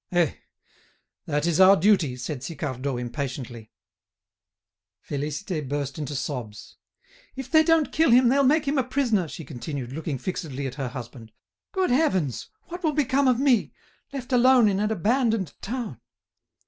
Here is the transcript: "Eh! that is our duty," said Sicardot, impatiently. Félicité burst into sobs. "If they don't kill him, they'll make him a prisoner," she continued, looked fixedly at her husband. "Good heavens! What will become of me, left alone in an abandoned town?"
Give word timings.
"Eh! 0.11 0.33
that 1.27 1.45
is 1.45 1.59
our 1.59 1.75
duty," 1.75 2.15
said 2.15 2.41
Sicardot, 2.41 2.99
impatiently. 2.99 3.71
Félicité 5.07 5.69
burst 5.69 5.99
into 5.99 6.15
sobs. 6.15 6.77
"If 7.35 7.51
they 7.51 7.61
don't 7.61 7.91
kill 7.91 8.09
him, 8.09 8.27
they'll 8.29 8.41
make 8.41 8.67
him 8.67 8.79
a 8.79 8.83
prisoner," 8.83 9.27
she 9.27 9.45
continued, 9.45 9.91
looked 9.93 10.09
fixedly 10.19 10.65
at 10.65 10.73
her 10.73 10.87
husband. 10.87 11.31
"Good 11.71 11.91
heavens! 11.91 12.47
What 12.63 12.83
will 12.83 12.93
become 12.93 13.27
of 13.27 13.39
me, 13.39 13.73
left 14.11 14.33
alone 14.33 14.67
in 14.67 14.79
an 14.79 14.89
abandoned 14.89 15.53
town?" 15.61 16.01